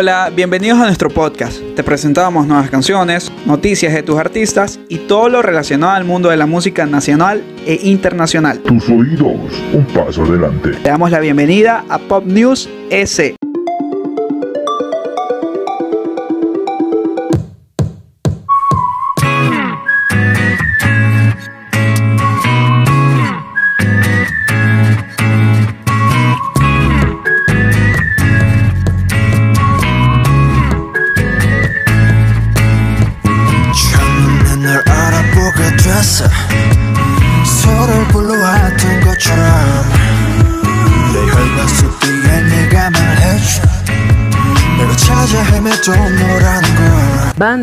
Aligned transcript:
Hola, 0.00 0.30
bienvenidos 0.32 0.78
a 0.78 0.84
nuestro 0.84 1.10
podcast. 1.10 1.60
Te 1.74 1.82
presentamos 1.82 2.46
nuevas 2.46 2.70
canciones, 2.70 3.32
noticias 3.46 3.92
de 3.92 4.04
tus 4.04 4.16
artistas 4.16 4.78
y 4.88 4.98
todo 4.98 5.28
lo 5.28 5.42
relacionado 5.42 5.94
al 5.94 6.04
mundo 6.04 6.28
de 6.28 6.36
la 6.36 6.46
música 6.46 6.86
nacional 6.86 7.42
e 7.66 7.80
internacional. 7.82 8.60
Tus 8.60 8.88
oídos, 8.88 9.34
un 9.72 9.84
paso 9.92 10.22
adelante. 10.22 10.70
Te 10.70 10.88
damos 10.88 11.10
la 11.10 11.18
bienvenida 11.18 11.84
a 11.88 11.98
Pop 11.98 12.24
News 12.24 12.68
S. 12.90 13.37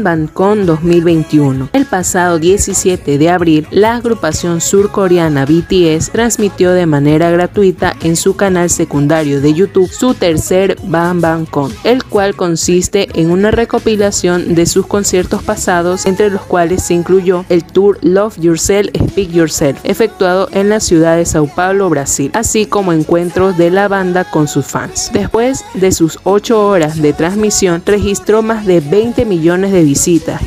Ban 0.05 0.15
Ban 0.17 0.27
Con 0.27 0.67
2021. 0.67 1.69
El 1.73 1.87
pasado 1.87 2.37
17 2.37 3.17
de 3.17 3.29
abril, 3.31 3.67
la 3.71 3.95
agrupación 3.95 4.61
surcoreana 4.61 5.45
BTS 5.45 6.11
transmitió 6.11 6.73
de 6.73 6.85
manera 6.85 7.31
gratuita 7.31 7.95
en 8.03 8.15
su 8.15 8.35
canal 8.35 8.69
secundario 8.69 9.41
de 9.41 9.55
YouTube 9.55 9.89
su 9.89 10.13
tercer 10.13 10.77
Ban 10.83 11.21
Ban 11.21 11.47
Con, 11.47 11.73
el 11.83 12.03
cual 12.03 12.35
consiste 12.35 13.09
en 13.19 13.31
una 13.31 13.49
recopilación 13.49 14.53
de 14.53 14.67
sus 14.67 14.85
conciertos 14.85 15.41
pasados, 15.41 16.05
entre 16.05 16.29
los 16.29 16.43
cuales 16.43 16.84
se 16.84 16.93
incluyó 16.93 17.43
el 17.49 17.63
tour 17.63 17.97
Love 18.03 18.37
Yourself, 18.40 18.91
Speak 19.09 19.31
Yourself, 19.31 19.79
efectuado 19.84 20.49
en 20.51 20.69
la 20.69 20.81
ciudad 20.81 21.17
de 21.17 21.25
Sao 21.25 21.47
Paulo, 21.47 21.90
Brasil, 21.90 22.29
así 22.35 22.67
como 22.67 22.93
encuentros 22.93 23.57
de 23.57 23.71
la 23.71 23.87
banda 23.87 24.23
con 24.23 24.47
sus 24.47 24.67
fans. 24.67 25.09
Después 25.13 25.65
de 25.73 25.91
sus 25.91 26.19
8 26.25 26.67
horas 26.67 27.01
de 27.01 27.12
transmisión, 27.12 27.81
registró 27.84 28.43
más 28.43 28.67
de 28.67 28.81
20 28.81 29.25
millones 29.25 29.71
de 29.71 29.81
visitas 29.81 29.95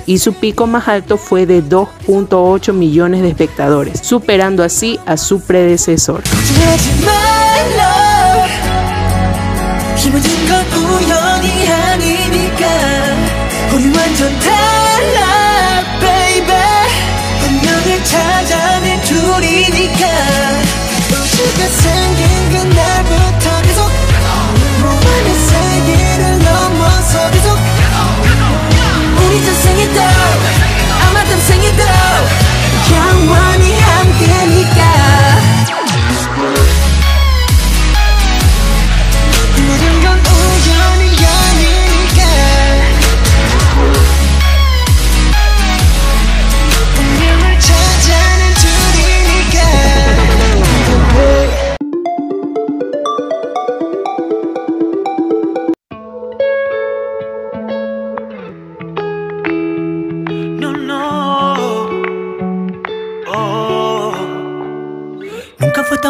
y 0.06 0.18
su 0.18 0.34
pico 0.34 0.66
más 0.66 0.88
alto 0.88 1.16
fue 1.16 1.46
de 1.46 1.64
2.8 1.64 2.72
millones 2.72 3.22
de 3.22 3.28
espectadores, 3.28 4.00
superando 4.02 4.62
así 4.62 5.00
a 5.06 5.16
su 5.16 5.40
predecesor. 5.40 6.22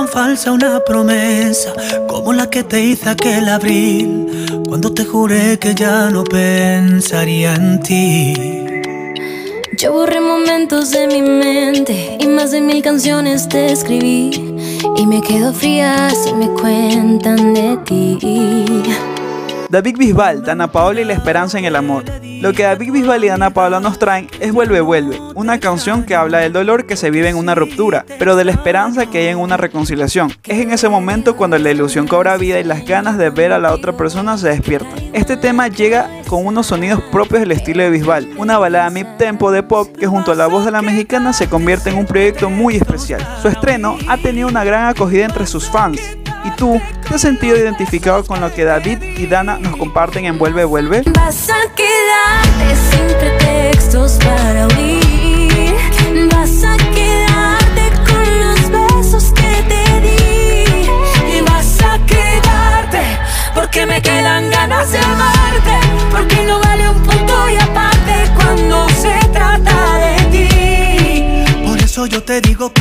Falsa 0.08 0.52
una 0.52 0.80
promesa 0.84 1.72
como 2.08 2.32
la 2.32 2.48
que 2.48 2.62
te 2.64 2.82
hice 2.82 3.10
aquel 3.10 3.48
abril, 3.48 4.26
cuando 4.66 4.92
te 4.92 5.04
juré 5.04 5.58
que 5.58 5.74
ya 5.74 6.10
no 6.10 6.24
pensaría 6.24 7.54
en 7.54 7.80
ti. 7.80 8.34
Yo 9.76 9.92
borré 9.92 10.20
momentos 10.20 10.90
de 10.90 11.06
mi 11.06 11.22
mente 11.22 12.18
y 12.18 12.26
más 12.26 12.50
de 12.50 12.60
mil 12.60 12.82
canciones 12.82 13.48
te 13.48 13.70
escribí 13.70 14.30
y 14.96 15.06
me 15.06 15.20
quedo 15.20 15.52
fría 15.52 16.10
si 16.10 16.32
me 16.32 16.48
cuentan 16.48 17.54
de 17.54 17.76
ti. 17.84 19.06
David 19.70 19.98
Bisbal, 19.98 20.44
Dana 20.44 20.72
Paola 20.72 21.02
y 21.02 21.04
la 21.04 21.12
esperanza 21.12 21.58
en 21.58 21.66
el 21.66 21.76
amor. 21.76 22.04
Lo 22.40 22.54
que 22.54 22.62
David 22.62 22.90
Bisbal 22.90 23.22
y 23.24 23.28
Dana 23.28 23.50
Paola 23.50 23.80
nos 23.80 23.98
traen 23.98 24.28
es 24.40 24.52
Vuelve 24.52 24.80
Vuelve, 24.80 25.20
una 25.34 25.60
canción 25.60 26.04
que 26.04 26.14
habla 26.14 26.38
del 26.38 26.54
dolor 26.54 26.86
que 26.86 26.96
se 26.96 27.10
vive 27.10 27.28
en 27.28 27.36
una 27.36 27.54
ruptura, 27.54 28.06
pero 28.18 28.34
de 28.34 28.46
la 28.46 28.52
esperanza 28.52 29.06
que 29.06 29.18
hay 29.18 29.26
en 29.26 29.38
una 29.38 29.58
reconciliación. 29.58 30.32
Es 30.44 30.60
en 30.60 30.70
ese 30.70 30.88
momento 30.88 31.36
cuando 31.36 31.58
la 31.58 31.70
ilusión 31.70 32.06
cobra 32.06 32.38
vida 32.38 32.58
y 32.58 32.64
las 32.64 32.86
ganas 32.86 33.18
de 33.18 33.28
ver 33.28 33.52
a 33.52 33.58
la 33.58 33.74
otra 33.74 33.94
persona 33.94 34.38
se 34.38 34.48
despiertan. 34.48 34.98
Este 35.12 35.36
tema 35.36 35.68
llega 35.68 36.08
con 36.28 36.46
unos 36.46 36.66
sonidos 36.66 37.02
propios 37.12 37.40
del 37.40 37.52
estilo 37.52 37.82
de 37.82 37.90
Bisbal, 37.90 38.26
una 38.38 38.56
balada 38.56 38.88
mid 38.88 39.06
tempo 39.18 39.50
de 39.50 39.62
pop 39.62 39.94
que 39.98 40.06
junto 40.06 40.32
a 40.32 40.34
la 40.34 40.46
voz 40.46 40.64
de 40.64 40.70
la 40.70 40.80
mexicana 40.80 41.34
se 41.34 41.48
convierte 41.48 41.90
en 41.90 41.98
un 41.98 42.06
proyecto 42.06 42.48
muy 42.48 42.76
especial. 42.76 43.20
Su 43.42 43.48
estreno 43.48 43.98
ha 44.08 44.16
tenido 44.16 44.48
una 44.48 44.64
gran 44.64 44.86
acogida 44.86 45.26
entre 45.26 45.46
sus 45.46 45.68
fans. 45.68 46.00
¿Y 46.48 46.50
tú 46.52 46.80
te 47.06 47.14
has 47.14 47.20
sentido 47.20 47.58
identificado 47.58 48.24
con 48.24 48.40
lo 48.40 48.50
que 48.50 48.64
David 48.64 49.02
y 49.02 49.26
Dana 49.26 49.58
nos 49.58 49.76
comparten 49.76 50.24
en 50.24 50.38
Vuelve 50.38 50.64
Vuelve? 50.64 51.02
Vas 51.12 51.50
a 51.50 51.74
quedarte 51.74 52.74
sin 52.90 53.06
pretextos 53.18 54.12
para 54.24 54.66
huir. 54.68 55.74
Vas 56.32 56.64
a 56.64 56.74
quedarte 56.94 57.90
con 58.10 58.40
los 58.40 58.60
besos 58.70 59.30
que 59.32 59.62
te 59.68 60.00
di. 60.00 61.36
Y 61.36 61.40
vas 61.42 61.82
a 61.82 61.98
quedarte 62.06 63.02
porque 63.54 63.84
me 63.84 64.00
quedan 64.00 64.48
ganas 64.50 64.90
de 64.90 64.98
amarte, 65.00 65.78
porque 66.10 66.44
no 66.46 66.60
vale 66.60 66.88
un 66.88 67.02
punto 67.02 67.50
y 67.50 67.56
aparte 67.56 68.32
cuando 68.36 68.88
se 68.88 69.18
trata 69.34 69.98
de 69.98 70.16
ti. 70.32 71.66
Por 71.66 71.78
eso 71.78 72.06
yo 72.06 72.22
te 72.22 72.40
digo 72.40 72.72
que 72.72 72.80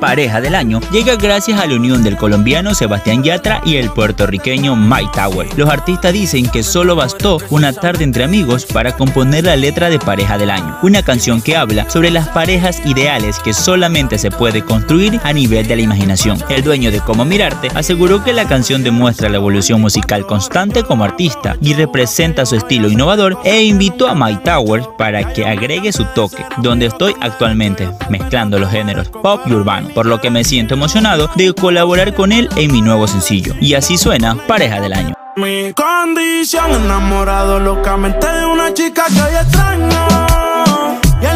Pareja 0.00 0.40
del 0.40 0.54
Año, 0.54 0.80
llega 0.90 1.16
gracias 1.16 1.60
a 1.60 1.66
la 1.66 1.76
unión 1.76 2.02
del 2.02 2.16
colombiano 2.16 2.74
Sebastián 2.74 3.22
Yatra 3.22 3.60
y 3.64 3.76
el 3.76 3.90
puertorriqueño 3.90 4.74
Mike 4.74 5.10
Tower. 5.14 5.46
Los 5.56 5.68
artistas 5.68 6.12
dicen 6.12 6.48
que 6.48 6.62
solo 6.62 6.96
bastó 6.96 7.38
una 7.50 7.72
tarde 7.72 8.04
entre 8.04 8.24
amigos 8.24 8.64
para 8.64 8.96
componer 8.96 9.44
la 9.44 9.56
letra 9.56 9.90
de 9.90 9.98
Pareja 9.98 10.38
del 10.38 10.50
Año, 10.50 10.78
una 10.82 11.02
canción 11.02 11.42
que 11.42 11.56
habla 11.56 11.88
sobre 11.90 12.10
las 12.10 12.28
parejas 12.28 12.80
ideales 12.86 13.38
que 13.38 13.52
solamente 13.52 14.16
se 14.18 14.30
puede 14.30 14.64
construir 14.64 15.20
a 15.22 15.32
nivel 15.32 15.68
de 15.68 15.76
la 15.76 15.82
imaginación. 15.82 16.38
El 16.48 16.62
dueño 16.62 16.90
de 16.90 17.00
Cómo 17.00 17.24
Mirarte 17.24 17.68
aseguró 17.74 18.24
que 18.24 18.32
la 18.32 18.48
canción 18.48 18.82
demuestra 18.82 19.28
la 19.28 19.36
evolución 19.36 19.80
musical 19.80 20.26
constante 20.26 20.82
como 20.82 21.04
artista 21.04 21.56
y 21.60 21.74
representa 21.74 22.46
su 22.46 22.56
estilo 22.56 22.88
innovador 22.88 23.38
e 23.44 23.62
invitó 23.64 24.08
a 24.08 24.14
Mike 24.14 24.42
Towers 24.44 24.88
para 24.96 25.32
que 25.32 25.46
agregue 25.46 25.92
su 25.92 26.04
toque, 26.14 26.44
donde 26.58 26.86
estoy 26.86 27.14
actualmente, 27.20 27.88
mezclando 28.08 28.58
los 28.58 28.70
géneros 28.70 29.08
pop 29.08 29.42
y 29.46 29.52
urbano, 29.52 29.89
por 29.94 30.06
lo 30.06 30.20
que 30.20 30.30
me 30.30 30.44
siento 30.44 30.74
emocionado 30.74 31.30
de 31.36 31.52
colaborar 31.52 32.14
con 32.14 32.32
él 32.32 32.48
en 32.56 32.72
mi 32.72 32.82
nuevo 32.82 33.06
sencillo. 33.06 33.54
Y 33.60 33.74
así 33.74 33.96
suena 33.96 34.36
Pareja 34.46 34.80
del 34.80 34.92
Año. 34.92 35.14
Mi 35.36 35.72
condición 35.72 36.72
enamorado 36.72 37.60
locamente 37.60 38.26
de 38.26 38.46
una 38.46 38.74
chica 38.74 39.04
que 39.06 39.20
hoy 39.22 39.34
extraño 39.40 40.26
Y 41.22 41.26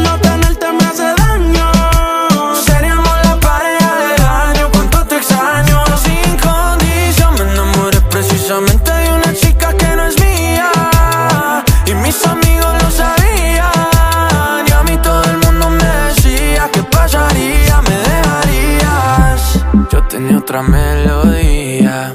otra 20.54 20.62
melodía 20.62 22.14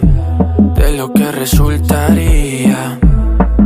de 0.75 0.94
lo 0.94 1.12
que 1.12 1.30
resultaría. 1.30 2.97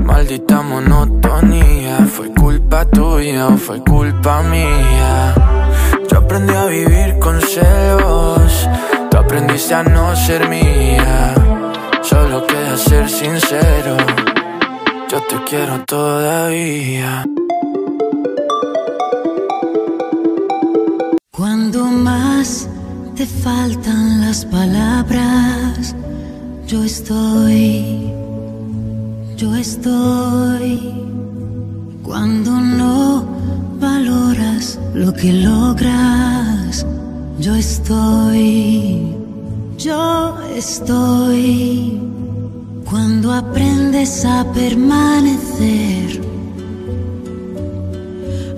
Maldita 0.03 0.63
monotonía, 0.63 2.07
fue 2.07 2.33
culpa 2.33 2.83
tuya 2.85 3.49
o 3.49 3.57
fue 3.57 3.83
culpa 3.83 4.41
mía. 4.41 5.35
Yo 6.09 6.17
aprendí 6.17 6.55
a 6.55 6.65
vivir 6.65 7.19
con 7.19 7.39
celos, 7.39 8.67
tú 9.11 9.17
aprendiste 9.17 9.75
a 9.75 9.83
no 9.83 10.15
ser 10.15 10.49
mía. 10.49 11.35
Solo 12.01 12.47
queda 12.47 12.75
ser 12.75 13.07
sincero, 13.07 13.95
yo 15.07 15.21
te 15.29 15.35
quiero 15.47 15.85
todavía. 15.85 17.25
Cuando 21.29 21.85
más 21.85 22.67
te 23.15 23.25
faltan 23.27 24.21
las 24.21 24.43
palabras, 24.45 25.95
yo 26.67 26.83
estoy, 26.83 28.11
yo 29.37 29.55
estoy. 29.55 30.91
Cuando 32.01 32.51
no 32.59 33.25
valoras 33.79 34.79
lo 34.93 35.13
que 35.13 35.31
logras, 35.33 36.85
yo 37.39 37.55
estoy, 37.55 39.15
yo 39.77 40.35
estoy. 40.55 41.99
Cuando 42.89 43.31
aprendes 43.31 44.25
a 44.25 44.45
permanecer 44.53 46.21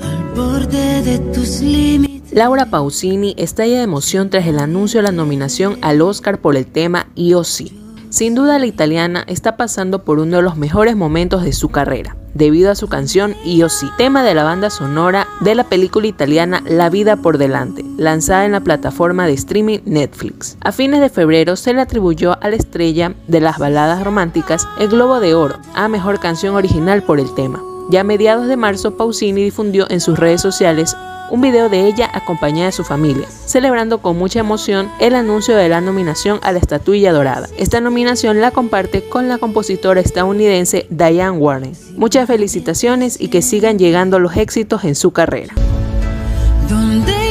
al 0.01 0.35
borde 0.35 1.01
de 1.03 1.19
tus 1.33 1.61
límites. 1.61 2.04
Laura 2.35 2.65
Pausini 2.65 3.33
estalla 3.37 3.77
de 3.77 3.83
emoción 3.83 4.29
tras 4.29 4.45
el 4.45 4.59
anuncio 4.59 4.97
de 4.99 5.03
la 5.03 5.13
nominación 5.13 5.77
al 5.81 6.01
Oscar 6.01 6.41
por 6.41 6.57
el 6.57 6.65
tema 6.65 7.07
Io. 7.15 7.43
Sin 7.45 8.35
duda 8.35 8.59
la 8.59 8.65
italiana 8.65 9.23
está 9.29 9.55
pasando 9.55 10.03
por 10.03 10.19
uno 10.19 10.35
de 10.35 10.43
los 10.43 10.57
mejores 10.57 10.97
momentos 10.97 11.43
de 11.43 11.53
su 11.53 11.69
carrera, 11.69 12.17
debido 12.33 12.71
a 12.71 12.75
su 12.75 12.89
canción 12.89 13.35
Io 13.45 13.69
tema 13.97 14.21
de 14.21 14.33
la 14.33 14.43
banda 14.43 14.69
sonora 14.69 15.29
de 15.39 15.55
la 15.55 15.63
película 15.63 16.07
italiana 16.07 16.61
La 16.67 16.89
vida 16.89 17.15
por 17.15 17.37
delante, 17.37 17.85
lanzada 17.95 18.43
en 18.43 18.51
la 18.51 18.59
plataforma 18.59 19.25
de 19.27 19.31
streaming 19.31 19.79
Netflix. 19.85 20.57
A 20.59 20.73
fines 20.73 20.99
de 20.99 21.07
febrero 21.07 21.55
se 21.55 21.73
le 21.73 21.79
atribuyó 21.79 22.37
a 22.43 22.49
la 22.49 22.57
estrella 22.57 23.15
de 23.29 23.39
las 23.39 23.59
baladas 23.59 24.03
románticas 24.03 24.67
el 24.77 24.89
Globo 24.89 25.21
de 25.21 25.35
Oro 25.35 25.55
a 25.73 25.87
Mejor 25.87 26.19
Canción 26.19 26.55
Original 26.55 27.01
por 27.01 27.21
el 27.21 27.33
tema. 27.33 27.63
Ya 27.91 28.01
a 28.01 28.03
mediados 28.03 28.47
de 28.47 28.57
marzo, 28.57 28.97
Pausini 28.97 29.41
difundió 29.41 29.89
en 29.89 30.01
sus 30.01 30.19
redes 30.19 30.41
sociales 30.41 30.97
un 31.29 31.41
video 31.41 31.69
de 31.69 31.87
ella 31.87 32.09
acompañada 32.13 32.67
de 32.67 32.71
su 32.71 32.83
familia, 32.83 33.27
celebrando 33.45 33.99
con 33.99 34.17
mucha 34.17 34.39
emoción 34.39 34.89
el 34.99 35.15
anuncio 35.15 35.55
de 35.55 35.69
la 35.69 35.81
nominación 35.81 36.39
a 36.43 36.51
la 36.51 36.59
estatuilla 36.59 37.11
dorada. 37.11 37.47
Esta 37.57 37.81
nominación 37.81 38.41
la 38.41 38.51
comparte 38.51 39.07
con 39.07 39.27
la 39.27 39.37
compositora 39.37 40.01
estadounidense 40.01 40.87
Diane 40.89 41.37
Warren. 41.37 41.73
Muchas 41.95 42.27
felicitaciones 42.27 43.19
y 43.19 43.29
que 43.29 43.41
sigan 43.41 43.79
llegando 43.79 44.19
los 44.19 44.37
éxitos 44.37 44.83
en 44.83 44.95
su 44.95 45.11
carrera. 45.11 45.53
¿Dónde 46.69 47.24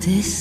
this. 0.00 0.39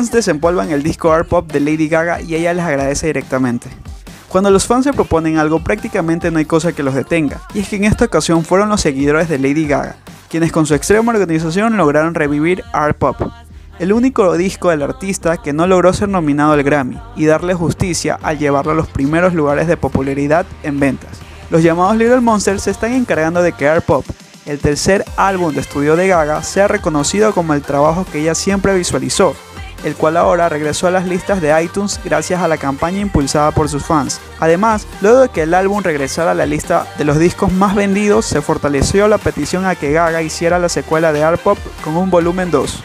Fans 0.00 0.12
desempolvan 0.12 0.70
el 0.70 0.82
disco 0.82 1.12
art 1.12 1.28
pop 1.28 1.52
de 1.52 1.60
Lady 1.60 1.86
Gaga 1.86 2.22
y 2.22 2.34
ella 2.34 2.54
les 2.54 2.64
agradece 2.64 3.08
directamente. 3.08 3.68
Cuando 4.30 4.50
los 4.50 4.66
fans 4.66 4.84
se 4.84 4.94
proponen 4.94 5.36
algo 5.36 5.62
prácticamente 5.62 6.30
no 6.30 6.38
hay 6.38 6.46
cosa 6.46 6.72
que 6.72 6.82
los 6.82 6.94
detenga, 6.94 7.42
y 7.52 7.58
es 7.58 7.68
que 7.68 7.76
en 7.76 7.84
esta 7.84 8.06
ocasión 8.06 8.42
fueron 8.42 8.70
los 8.70 8.80
seguidores 8.80 9.28
de 9.28 9.38
Lady 9.38 9.66
Gaga, 9.66 9.96
quienes 10.30 10.52
con 10.52 10.64
su 10.64 10.74
extrema 10.74 11.12
organización 11.12 11.76
lograron 11.76 12.14
revivir 12.14 12.64
art 12.72 12.96
pop, 12.96 13.30
el 13.78 13.92
único 13.92 14.34
disco 14.38 14.70
del 14.70 14.80
artista 14.80 15.36
que 15.36 15.52
no 15.52 15.66
logró 15.66 15.92
ser 15.92 16.08
nominado 16.08 16.52
al 16.52 16.62
Grammy, 16.62 16.98
y 17.14 17.26
darle 17.26 17.52
justicia 17.52 18.18
al 18.22 18.38
llevarlo 18.38 18.72
a 18.72 18.76
los 18.76 18.88
primeros 18.88 19.34
lugares 19.34 19.66
de 19.66 19.76
popularidad 19.76 20.46
en 20.62 20.80
ventas. 20.80 21.10
Los 21.50 21.62
llamados 21.62 21.98
Little 21.98 22.22
Monsters 22.22 22.62
se 22.62 22.70
están 22.70 22.94
encargando 22.94 23.42
de 23.42 23.52
que 23.52 23.68
art 23.68 23.84
pop, 23.84 24.06
el 24.46 24.60
tercer 24.60 25.04
álbum 25.18 25.52
de 25.52 25.60
estudio 25.60 25.94
de 25.94 26.08
Gaga, 26.08 26.42
sea 26.42 26.68
reconocido 26.68 27.34
como 27.34 27.52
el 27.52 27.60
trabajo 27.60 28.06
que 28.10 28.20
ella 28.20 28.34
siempre 28.34 28.74
visualizó, 28.74 29.36
el 29.84 29.96
cual 29.96 30.16
ahora 30.16 30.48
regresó 30.48 30.86
a 30.86 30.90
las 30.90 31.06
listas 31.06 31.40
de 31.40 31.62
iTunes 31.62 32.00
gracias 32.04 32.40
a 32.40 32.48
la 32.48 32.58
campaña 32.58 33.00
impulsada 33.00 33.50
por 33.50 33.68
sus 33.68 33.84
fans. 33.84 34.20
Además, 34.38 34.86
luego 35.00 35.20
de 35.20 35.28
que 35.28 35.42
el 35.42 35.54
álbum 35.54 35.82
regresara 35.82 36.32
a 36.32 36.34
la 36.34 36.46
lista 36.46 36.86
de 36.98 37.04
los 37.04 37.18
discos 37.18 37.52
más 37.52 37.74
vendidos, 37.74 38.26
se 38.26 38.42
fortaleció 38.42 39.08
la 39.08 39.18
petición 39.18 39.66
a 39.66 39.74
que 39.74 39.92
Gaga 39.92 40.22
hiciera 40.22 40.58
la 40.58 40.68
secuela 40.68 41.12
de 41.12 41.22
Art 41.22 41.40
Pop 41.40 41.58
con 41.84 41.96
un 41.96 42.10
volumen 42.10 42.50
2. 42.50 42.82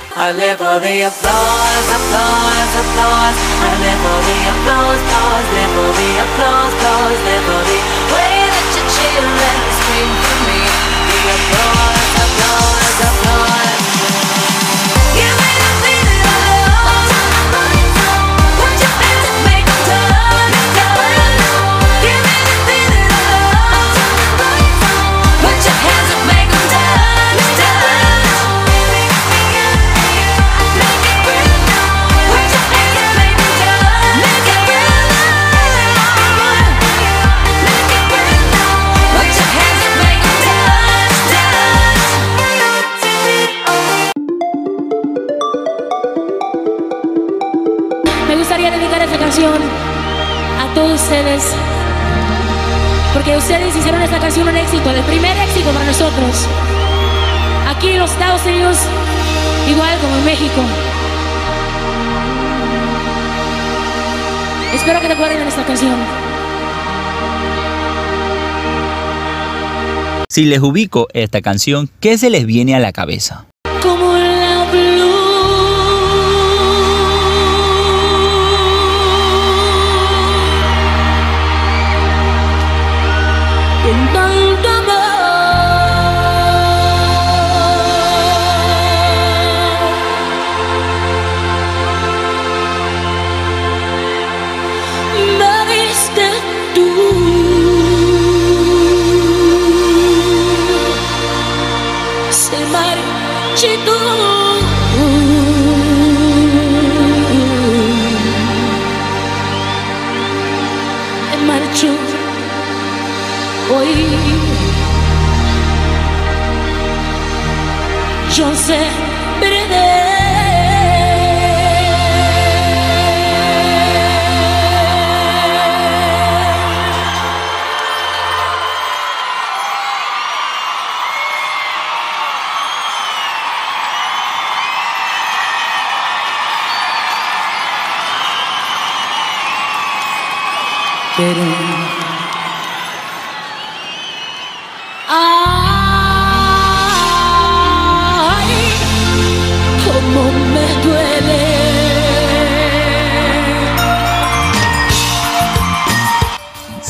A 49.54 50.74
todos 50.74 51.02
ustedes. 51.02 51.44
Porque 53.14 53.38
ustedes 53.38 53.76
hicieron 53.76 54.02
esta 54.02 54.20
canción 54.20 54.48
un 54.48 54.58
éxito, 54.58 54.90
el 54.90 55.04
primer 55.04 55.38
éxito 55.38 55.72
para 55.72 55.86
nosotros. 55.86 56.48
Aquí 57.68 57.90
en 57.90 58.00
los 58.00 58.12
Estados 58.12 58.46
Unidos, 58.46 58.78
igual 59.70 59.98
como 60.00 60.16
en 60.18 60.26
México. 60.26 60.62
Espero 64.74 65.00
que 65.00 65.08
te 65.08 65.14
acuerden 65.14 65.40
de 65.40 65.48
esta 65.48 65.64
canción. 65.64 65.96
Si 70.30 70.44
les 70.44 70.60
ubico 70.60 71.08
esta 71.14 71.42
canción, 71.42 71.90
¿qué 72.02 72.18
se 72.18 72.30
les 72.30 72.46
viene 72.46 72.76
a 72.76 72.80
la 72.80 72.92
cabeza? 72.92 73.46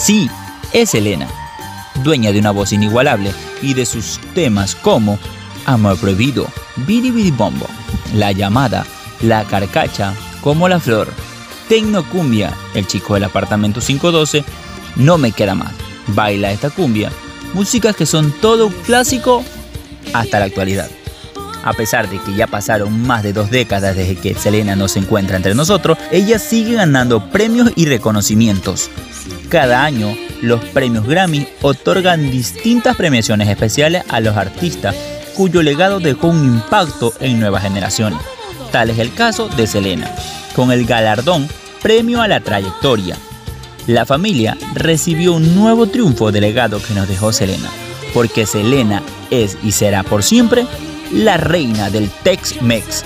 Sí, 0.05 0.29
es 0.71 0.93
Elena, 0.93 1.27
dueña 2.03 2.31
de 2.31 2.37
una 2.37 2.51
voz 2.51 2.71
inigualable 2.71 3.31
y 3.63 3.73
de 3.73 3.87
sus 3.87 4.19
temas 4.35 4.75
como 4.75 5.17
Amor 5.65 5.97
Prohibido, 5.97 6.45
Bidi 6.85 7.31
Bombo, 7.31 7.65
La 8.13 8.31
Llamada, 8.31 8.85
La 9.23 9.45
Carcacha, 9.45 10.13
Como 10.41 10.69
la 10.69 10.79
Flor, 10.79 11.11
Tecnocumbia, 11.69 12.53
El 12.75 12.85
Chico 12.85 13.15
del 13.15 13.23
Apartamento 13.23 13.81
512, 13.81 14.45
No 14.97 15.17
Me 15.17 15.31
Queda 15.31 15.55
Más, 15.55 15.73
Baila 16.05 16.51
esta 16.51 16.69
cumbia, 16.69 17.11
músicas 17.55 17.95
que 17.95 18.05
son 18.05 18.31
todo 18.31 18.69
clásico 18.85 19.43
hasta 20.13 20.37
la 20.37 20.45
actualidad. 20.45 20.87
A 21.63 21.73
pesar 21.73 22.07
de 22.11 22.19
que 22.19 22.35
ya 22.35 22.45
pasaron 22.45 23.01
más 23.07 23.23
de 23.23 23.33
dos 23.33 23.49
décadas 23.49 23.95
desde 23.95 24.17
que 24.17 24.35
Selena 24.35 24.75
no 24.75 24.87
se 24.87 24.99
encuentra 24.99 25.35
entre 25.35 25.55
nosotros, 25.55 25.97
ella 26.11 26.37
sigue 26.37 26.75
ganando 26.75 27.31
premios 27.31 27.71
y 27.75 27.87
reconocimientos. 27.87 28.91
Cada 29.49 29.83
año, 29.83 30.15
los 30.41 30.63
premios 30.65 31.07
Grammy 31.07 31.47
otorgan 31.61 32.31
distintas 32.31 32.95
premiaciones 32.95 33.47
especiales 33.47 34.03
a 34.09 34.19
los 34.19 34.35
artistas 34.35 34.95
cuyo 35.35 35.61
legado 35.61 35.99
dejó 35.99 36.27
un 36.27 36.45
impacto 36.45 37.13
en 37.19 37.39
nuevas 37.39 37.63
generaciones. 37.63 38.19
Tal 38.71 38.89
es 38.89 38.99
el 38.99 39.13
caso 39.13 39.47
de 39.49 39.67
Selena, 39.67 40.09
con 40.55 40.71
el 40.71 40.85
galardón 40.85 41.47
Premio 41.81 42.21
a 42.21 42.27
la 42.27 42.39
Trayectoria. 42.39 43.17
La 43.87 44.05
familia 44.05 44.57
recibió 44.73 45.33
un 45.33 45.53
nuevo 45.55 45.87
triunfo 45.87 46.31
de 46.31 46.41
legado 46.41 46.81
que 46.81 46.93
nos 46.95 47.07
dejó 47.07 47.31
Selena, 47.31 47.69
porque 48.13 48.45
Selena 48.45 49.03
es 49.29 49.57
y 49.61 49.71
será 49.71 50.03
por 50.03 50.23
siempre 50.23 50.65
la 51.11 51.37
reina 51.37 51.89
del 51.91 52.09
Tex-Mex. 52.09 53.03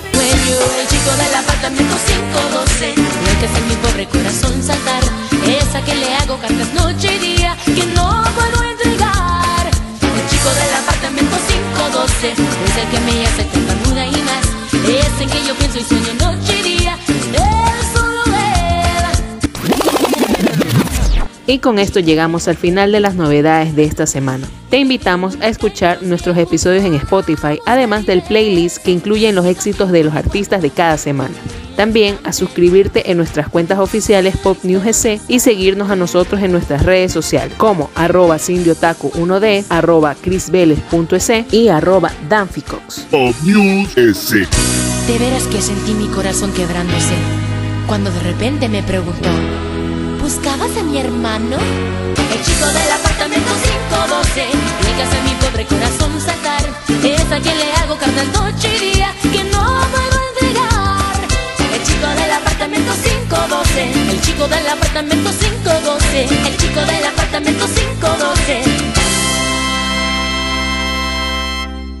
512, 5.50 5.82
que 5.84 5.94
le 5.96 6.14
hago 6.14 6.36
cartas 6.38 6.72
noche 6.74 7.16
y 7.16 7.18
día, 7.18 7.56
que 7.64 7.84
no 7.94 8.22
puedo 8.36 8.70
entregar. 8.70 9.66
El 9.66 10.30
chico 10.30 10.48
del 10.48 10.74
apartamento 10.78 11.36
512, 11.74 12.30
es 12.30 12.76
el 12.76 12.88
que 12.88 13.00
me 13.00 13.26
hace 13.26 13.46
duda 13.84 14.06
y 14.06 14.22
más, 14.22 14.46
es 14.88 15.20
en 15.20 15.28
que 15.28 15.44
yo 15.46 15.54
pienso 15.56 15.78
y 15.80 15.82
sueño 15.82 16.14
noche 16.20 16.60
y 16.60 16.78
día, 16.78 16.96
solo 17.92 18.20
Y 21.48 21.58
con 21.58 21.80
esto 21.80 21.98
llegamos 21.98 22.46
al 22.46 22.56
final 22.56 22.92
de 22.92 23.00
las 23.00 23.16
novedades 23.16 23.74
de 23.74 23.84
esta 23.84 24.06
semana. 24.06 24.46
Te 24.70 24.78
invitamos 24.78 25.36
a 25.40 25.48
escuchar 25.48 26.00
nuestros 26.04 26.38
episodios 26.38 26.84
en 26.84 26.94
Spotify, 26.94 27.58
además 27.66 28.06
del 28.06 28.22
playlist 28.22 28.78
que 28.78 28.92
incluyen 28.92 29.34
los 29.34 29.46
éxitos 29.46 29.90
de 29.90 30.04
los 30.04 30.14
artistas 30.14 30.62
de 30.62 30.70
cada 30.70 30.96
semana. 30.96 31.34
También 31.76 32.18
a 32.24 32.32
suscribirte 32.32 33.10
en 33.10 33.16
nuestras 33.16 33.48
cuentas 33.48 33.78
oficiales 33.78 34.36
Pop 34.36 34.58
News 34.62 35.06
y 35.28 35.40
seguirnos 35.40 35.90
a 35.90 35.96
nosotros 35.96 36.42
en 36.42 36.52
nuestras 36.52 36.84
redes 36.84 37.12
sociales 37.12 37.56
como 37.56 37.90
arroba 37.94 38.36
1d, 38.36 39.64
arroba 39.68 40.14
chrisveles.ec 40.14 41.52
y 41.52 41.68
arroba 41.68 42.12
danficox. 42.28 43.06
Pop 43.10 43.34
News. 43.42 43.94
De 43.94 45.18
veras 45.18 45.44
que 45.44 45.60
sentí 45.60 45.94
mi 45.94 46.06
corazón 46.08 46.52
quebrándose 46.52 47.14
cuando 47.90 48.12
de 48.12 48.20
repente 48.20 48.68
me 48.68 48.84
preguntó 48.84 49.28
¿Buscabas 50.22 50.76
a 50.76 50.82
mi 50.84 50.98
hermano? 50.98 51.56
El 51.56 52.44
chico 52.44 52.66
del 52.66 52.92
apartamento 52.92 53.50
512 53.90 54.46
Me 54.84 54.96
que 54.96 55.02
hace 55.02 55.22
mi 55.22 55.34
pobre 55.40 55.66
corazón 55.66 56.20
saltar 56.20 56.62
Es 57.02 57.32
a 57.32 57.40
quien 57.40 57.58
le 57.58 57.72
hago 57.72 57.96
cartas 57.96 58.28
noche 58.32 58.68
y 58.76 58.94
día 58.94 59.12
512, 63.48 64.10
el 64.10 64.20
chico 64.20 64.46
del 64.48 64.68
apartamento 64.68 65.30
512, 65.30 66.24
el 66.24 66.56
chico 66.58 66.80
del 66.80 67.04
apartamento 67.06 67.64
512. 67.64 68.99